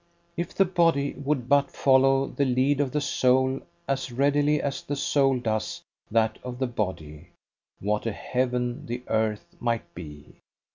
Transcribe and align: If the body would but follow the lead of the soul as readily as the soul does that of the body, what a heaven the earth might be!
If 0.35 0.55
the 0.55 0.65
body 0.65 1.13
would 1.13 1.47
but 1.47 1.69
follow 1.69 2.25
the 2.25 2.43
lead 2.43 2.81
of 2.81 2.91
the 2.91 2.99
soul 3.01 3.61
as 3.87 4.11
readily 4.11 4.59
as 4.59 4.81
the 4.81 4.95
soul 4.95 5.37
does 5.37 5.83
that 6.09 6.39
of 6.41 6.57
the 6.57 6.65
body, 6.65 7.27
what 7.79 8.07
a 8.07 8.11
heaven 8.11 8.87
the 8.87 9.03
earth 9.07 9.55
might 9.59 9.93
be! 9.93 10.39